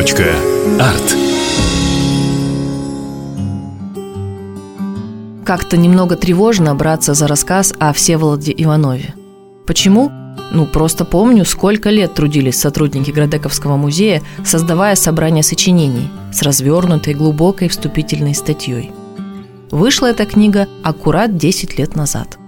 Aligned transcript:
Арт. 0.00 1.16
Как-то 5.44 5.76
немного 5.76 6.16
тревожно 6.16 6.74
браться 6.74 7.12
за 7.12 7.26
рассказ 7.26 7.74
о 7.78 7.92
Всеволоде 7.92 8.54
Иванове. 8.56 9.14
Почему? 9.66 10.10
Ну, 10.52 10.64
просто 10.64 11.04
помню, 11.04 11.44
сколько 11.44 11.90
лет 11.90 12.14
трудились 12.14 12.58
сотрудники 12.58 13.10
Градековского 13.10 13.76
музея, 13.76 14.22
создавая 14.42 14.94
собрание 14.94 15.42
сочинений 15.42 16.08
с 16.32 16.40
развернутой 16.40 17.12
глубокой 17.12 17.68
вступительной 17.68 18.34
статьей. 18.34 18.92
Вышла 19.70 20.06
эта 20.06 20.24
книга 20.24 20.66
аккурат 20.82 21.36
10 21.36 21.78
лет 21.78 21.94
назад. 21.94 22.38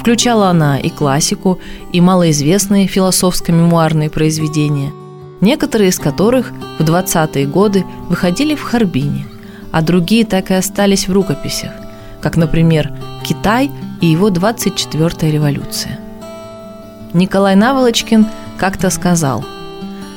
Включала 0.00 0.48
она 0.48 0.78
и 0.78 0.88
классику, 0.88 1.58
и 1.92 2.00
малоизвестные 2.00 2.86
философско-мемуарные 2.86 4.08
произведения, 4.08 4.90
некоторые 5.40 5.90
из 5.90 5.98
которых 5.98 6.52
в 6.78 6.82
20-е 6.82 7.46
годы 7.46 7.84
выходили 8.08 8.54
в 8.54 8.62
Харбине, 8.62 9.26
а 9.72 9.82
другие 9.82 10.24
так 10.24 10.50
и 10.50 10.54
остались 10.54 11.08
в 11.08 11.12
рукописях, 11.12 11.72
как, 12.20 12.36
например, 12.36 12.92
«Китай 13.24 13.70
и 14.00 14.06
его 14.06 14.30
24-я 14.30 15.30
революция». 15.30 15.98
Николай 17.12 17.54
Наволочкин 17.54 18.26
как-то 18.58 18.90
сказал, 18.90 19.44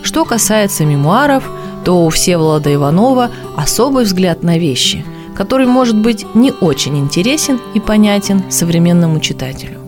что 0.04 0.26
касается 0.26 0.86
мемуаров, 0.86 1.44
то 1.84 2.06
у 2.06 2.10
Всеволода 2.10 2.74
Иванова 2.74 3.30
особый 3.56 4.04
взгляд 4.04 4.44
на 4.44 4.58
вещи, 4.58 5.06
который 5.36 5.68
может 5.68 5.98
быть 5.98 6.26
не 6.34 6.52
очень 6.52 6.98
интересен 6.98 7.60
и 7.74 7.80
понятен 7.80 8.44
современному 8.50 9.20
читателю. 9.20 9.80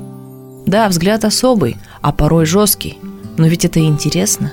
Да, 0.65 0.87
взгляд 0.87 1.25
особый, 1.25 1.77
а 2.01 2.11
порой 2.11 2.45
жесткий, 2.45 2.99
но 3.37 3.47
ведь 3.47 3.65
это 3.65 3.79
интересно. 3.79 4.51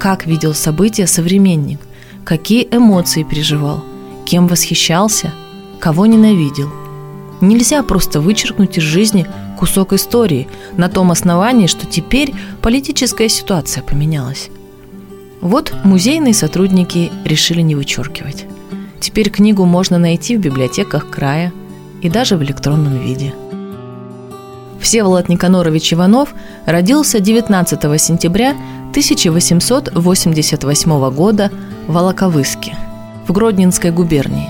Как 0.00 0.26
видел 0.26 0.54
события 0.54 1.06
современник, 1.06 1.78
какие 2.24 2.66
эмоции 2.70 3.22
переживал, 3.22 3.84
кем 4.24 4.48
восхищался, 4.48 5.30
кого 5.78 6.06
ненавидел. 6.06 6.70
Нельзя 7.42 7.82
просто 7.82 8.22
вычеркнуть 8.22 8.78
из 8.78 8.82
жизни 8.82 9.26
кусок 9.58 9.92
истории 9.92 10.48
на 10.78 10.88
том 10.88 11.10
основании, 11.10 11.66
что 11.66 11.84
теперь 11.84 12.32
политическая 12.62 13.28
ситуация 13.28 13.82
поменялась. 13.82 14.48
Вот 15.42 15.74
музейные 15.84 16.32
сотрудники 16.32 17.12
решили 17.26 17.60
не 17.60 17.74
вычеркивать. 17.74 18.46
Теперь 19.00 19.28
книгу 19.28 19.66
можно 19.66 19.98
найти 19.98 20.34
в 20.34 20.40
библиотеках 20.40 21.10
края 21.10 21.52
и 22.00 22.08
даже 22.08 22.38
в 22.38 22.42
электронном 22.42 22.98
виде. 23.00 23.34
Всеволод 24.80 25.28
Никанорович 25.28 25.94
Иванов 25.94 26.34
родился 26.66 27.20
19 27.20 28.00
сентября 28.00 28.50
1888 28.90 31.10
года 31.10 31.50
в 31.86 31.92
Волоковыске, 31.92 32.76
в 33.26 33.32
Гродненской 33.32 33.90
губернии. 33.90 34.48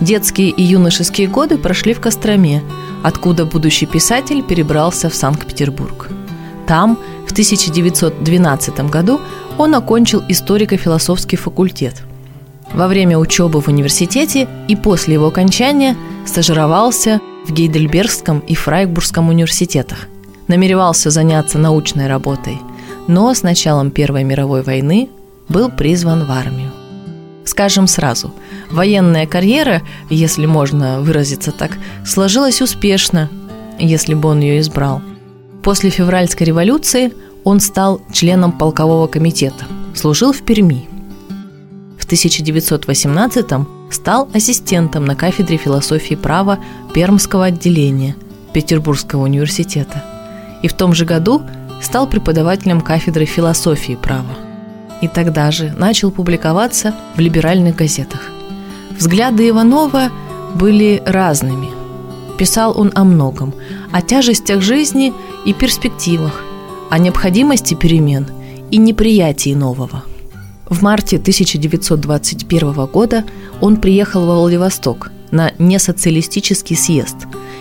Детские 0.00 0.50
и 0.50 0.62
юношеские 0.62 1.26
годы 1.28 1.58
прошли 1.58 1.94
в 1.94 2.00
Костроме– 2.00 2.62
откуда 3.02 3.44
будущий 3.44 3.86
писатель 3.86 4.42
перебрался 4.42 5.08
в 5.08 5.14
Санкт-Петербург. 5.14 6.08
Там, 6.66 6.98
в 7.26 7.32
1912 7.32 8.90
году, 8.90 9.20
он 9.56 9.74
окончил 9.74 10.22
историко-философский 10.28 11.36
факультет. 11.36 12.02
Во 12.72 12.86
время 12.86 13.18
учебы 13.18 13.60
в 13.60 13.68
университете 13.68 14.46
и 14.68 14.76
после 14.76 15.14
его 15.14 15.26
окончания 15.26 15.96
стажировался 16.26 17.20
в 17.48 17.52
Гейдельбергском 17.52 18.40
и 18.40 18.54
Фрайбургском 18.54 19.28
университетах. 19.28 20.08
Намеревался 20.46 21.10
заняться 21.10 21.58
научной 21.58 22.06
работой, 22.06 22.58
но 23.06 23.32
с 23.32 23.42
началом 23.42 23.90
Первой 23.90 24.24
мировой 24.24 24.62
войны 24.62 25.08
был 25.48 25.70
призван 25.70 26.24
в 26.24 26.30
армию. 26.30 26.70
Скажем 27.44 27.86
сразу, 27.86 28.32
военная 28.70 29.26
карьера, 29.26 29.82
если 30.10 30.46
можно 30.46 31.00
выразиться 31.00 31.50
так, 31.50 31.78
сложилась 32.06 32.60
успешно, 32.60 33.30
если 33.78 34.14
бы 34.14 34.28
он 34.28 34.40
ее 34.40 34.60
избрал. 34.60 35.00
После 35.62 35.90
февральской 35.90 36.46
революции 36.46 37.12
он 37.44 37.60
стал 37.60 38.02
членом 38.12 38.52
полкового 38.52 39.06
комитета, 39.06 39.64
служил 39.94 40.32
в 40.32 40.42
Перми. 40.42 40.88
В 41.98 42.06
1918-м 42.06 43.77
стал 43.90 44.28
ассистентом 44.34 45.04
на 45.04 45.14
кафедре 45.14 45.56
философии 45.56 46.14
права 46.14 46.58
Пермского 46.94 47.46
отделения 47.46 48.16
Петербургского 48.52 49.22
университета. 49.22 50.04
И 50.62 50.68
в 50.68 50.74
том 50.74 50.94
же 50.94 51.04
году 51.04 51.42
стал 51.80 52.06
преподавателем 52.06 52.80
кафедры 52.80 53.24
философии 53.24 53.96
права– 54.00 54.36
и 55.00 55.08
тогда 55.08 55.50
же 55.50 55.74
начал 55.76 56.10
публиковаться 56.10 56.94
в 57.16 57.20
либеральных 57.20 57.76
газетах. 57.76 58.30
Взгляды 58.96 59.48
Иванова 59.48 60.10
были 60.54 61.02
разными. 61.06 61.68
Писал 62.36 62.78
он 62.78 62.92
о 62.94 63.04
многом, 63.04 63.54
о 63.92 64.02
тяжестях 64.02 64.60
жизни 64.60 65.12
и 65.44 65.52
перспективах, 65.52 66.42
о 66.90 66.98
необходимости 66.98 67.74
перемен 67.74 68.26
и 68.70 68.76
неприятии 68.76 69.54
нового. 69.54 70.02
В 70.68 70.82
марте 70.82 71.16
1921 71.16 72.86
года 72.86 73.24
он 73.60 73.76
приехал 73.78 74.26
во 74.26 74.36
Владивосток 74.36 75.10
на 75.30 75.52
несоциалистический 75.58 76.76
съезд 76.76 77.16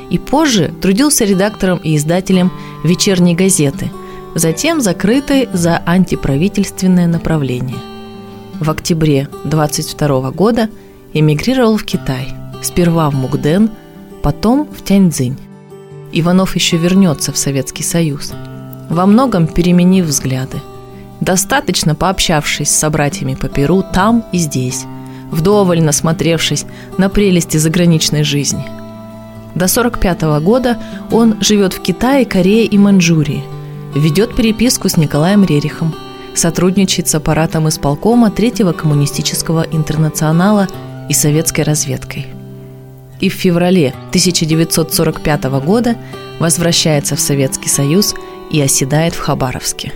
и 0.09 0.17
позже 0.17 0.73
трудился 0.81 1.25
редактором 1.25 1.79
и 1.79 1.95
издателем 1.95 2.51
«Вечерней 2.83 3.35
газеты», 3.35 3.91
затем 4.35 4.81
закрытой 4.81 5.47
за 5.53 5.81
антиправительственное 5.85 7.07
направление. 7.07 7.77
В 8.59 8.69
октябре 8.69 9.29
22 9.45 10.31
года 10.31 10.69
эмигрировал 11.13 11.77
в 11.77 11.83
Китай, 11.83 12.29
сперва 12.61 13.09
в 13.09 13.15
Мукден, 13.15 13.69
потом 14.21 14.67
в 14.67 14.83
Тяньцзинь. 14.83 15.37
Иванов 16.11 16.55
еще 16.55 16.77
вернется 16.77 17.31
в 17.31 17.37
Советский 17.37 17.83
Союз, 17.83 18.33
во 18.89 19.05
многом 19.05 19.47
переменив 19.47 20.05
взгляды. 20.05 20.61
Достаточно 21.21 21.95
пообщавшись 21.95 22.69
с 22.69 22.79
собратьями 22.79 23.35
по 23.35 23.49
Перу 23.49 23.83
там 23.93 24.23
и 24.31 24.37
здесь, 24.37 24.85
вдоволь 25.31 25.81
насмотревшись 25.81 26.65
на 26.97 27.09
прелести 27.09 27.57
заграничной 27.57 28.23
жизни. 28.23 28.63
До 29.55 29.65
1945 29.65 30.21
года 30.43 30.77
он 31.11 31.41
живет 31.41 31.73
в 31.73 31.81
Китае, 31.81 32.25
Корее 32.25 32.65
и 32.65 32.77
Маньчжурии– 32.77 33.43
ведет 33.97 34.35
переписку 34.35 34.89
с 34.89 34.97
Николаем 34.97 35.43
Рерихом, 35.43 35.93
сотрудничает 36.35 37.07
с 37.07 37.15
аппаратом 37.15 37.67
исполкома 37.67 38.31
Третьего 38.31 38.71
коммунистического 38.71 39.65
интернационала 39.71 40.67
и 41.09 41.13
советской 41.13 41.61
разведкой. 41.61 42.27
И 43.19 43.29
в 43.29 43.33
феврале 43.33 43.93
1945 44.09 45.43
года 45.65 45.95
возвращается 46.39 47.15
в 47.15 47.19
Советский 47.19 47.69
Союз 47.69 48.13
и 48.51 48.61
оседает 48.61 49.15
в 49.15 49.19
Хабаровске. 49.19 49.91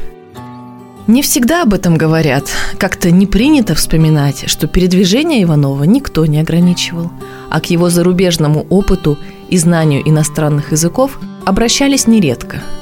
Не 1.11 1.22
всегда 1.22 1.63
об 1.63 1.73
этом 1.73 1.97
говорят. 1.97 2.45
Как-то 2.77 3.11
не 3.11 3.27
принято 3.27 3.75
вспоминать, 3.75 4.49
что 4.49 4.67
передвижение 4.67 5.44
Иванова 5.44 5.83
никто 5.83 6.25
не 6.25 6.39
ограничивал, 6.39 7.11
а 7.49 7.59
к 7.59 7.69
его 7.69 7.89
зарубежному 7.89 8.66
опыту 8.69 9.17
и 9.49 9.57
знанию 9.57 10.01
иностранных 10.07 10.72
языков 10.72 11.19
обращались 11.45 12.07
нередко– 12.07 12.63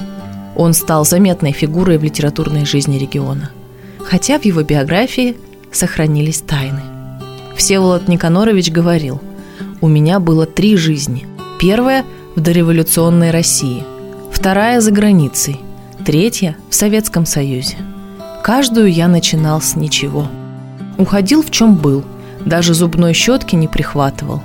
он 0.60 0.74
стал 0.74 1.06
заметной 1.06 1.52
фигурой 1.52 1.96
в 1.96 2.04
литературной 2.04 2.66
жизни 2.66 2.98
региона. 2.98 3.50
Хотя 3.98 4.38
в 4.38 4.44
его 4.44 4.62
биографии 4.62 5.36
сохранились 5.72 6.42
тайны. 6.42 6.82
Всеволод 7.56 8.08
Никанорович 8.08 8.70
говорил, 8.70 9.22
«У 9.80 9.88
меня 9.88 10.20
было 10.20 10.44
три 10.44 10.76
жизни. 10.76 11.26
Первая– 11.58 12.04
в 12.36 12.40
дореволюционной 12.40 13.30
России, 13.30 13.82
вторая– 14.30 14.80
за 14.82 14.90
границей, 14.90 15.60
третья– 16.04 16.56
в 16.68 16.74
Советском 16.74 17.24
Союзе. 17.24 17.76
Каждую 18.42 18.90
я 18.90 19.06
начинал 19.06 19.60
с 19.60 19.76
ничего. 19.76 20.26
Уходил 20.98 21.42
в 21.42 21.50
чем 21.50 21.76
был, 21.76 22.04
даже 22.44 22.74
зубной 22.74 23.12
щетки 23.12 23.54
не 23.54 23.68
прихватывал. 23.68 24.42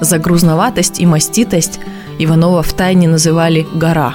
За 0.00 0.18
грузноватость 0.18 1.00
и 1.00 1.06
маститость 1.06 1.80
Иванова 2.18 2.62
в 2.62 2.72
тайне 2.72 3.08
называли 3.08 3.66
«гора», 3.74 4.14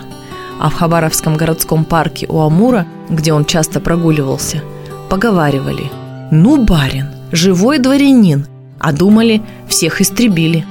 а 0.59 0.69
в 0.69 0.75
Хабаровском 0.75 1.37
городском 1.37 1.85
парке 1.85 2.27
у 2.27 2.39
Амура, 2.41 2.85
где 3.09 3.33
он 3.33 3.45
часто 3.45 3.79
прогуливался, 3.79 4.61
поговаривали 5.09 5.89
«Ну, 6.31 6.63
барин, 6.63 7.07
живой 7.31 7.79
дворянин», 7.79 8.45
а 8.79 8.91
думали, 8.91 9.41
всех 9.67 10.01
истребили. 10.01 10.65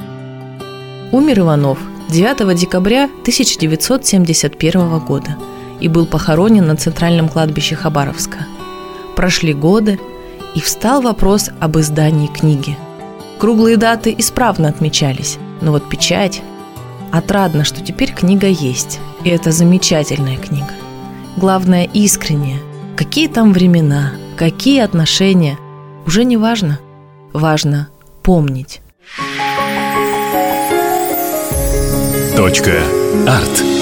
Умер 1.10 1.40
Иванов 1.40 1.78
9 2.10 2.56
декабря 2.56 3.04
1971 3.04 4.98
года 5.00 5.36
и 5.80 5.88
был 5.88 6.06
похоронен 6.06 6.66
на 6.66 6.76
центральном 6.76 7.28
кладбище 7.28 7.76
Хабаровска. 7.76 8.38
Прошли 9.16 9.52
годы, 9.52 9.98
и 10.54 10.60
встал 10.60 11.02
вопрос 11.02 11.50
об 11.60 11.78
издании 11.78 12.26
книги. 12.26 12.76
Круглые 13.38 13.76
даты 13.76 14.14
исправно 14.16 14.68
отмечались, 14.68 15.38
но 15.60 15.72
вот 15.72 15.88
печать... 15.88 16.42
Отрадно, 17.12 17.64
что 17.64 17.80
теперь 17.80 18.12
книга 18.12 18.46
есть, 18.46 19.00
и 19.24 19.30
это 19.30 19.50
замечательная 19.50 20.36
книга. 20.36 20.70
Главное, 21.36 21.82
искренняя. 21.92 22.60
Какие 22.96 23.26
там 23.26 23.52
времена, 23.52 24.12
какие 24.36 24.80
отношения, 24.80 25.58
уже 26.06 26.22
не 26.22 26.36
важно. 26.36 26.78
Важно 27.32 27.88
помнить. 28.22 28.80
Точка. 32.36 32.80
Арт. 33.26 33.79